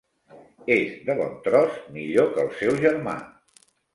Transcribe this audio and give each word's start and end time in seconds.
És 0.75 0.95
de 1.09 1.15
bon 1.19 1.35
tros 1.49 1.77
millor 1.97 2.33
que 2.37 2.45
el 2.47 2.51
seu 2.63 2.75
germà. 2.87 3.17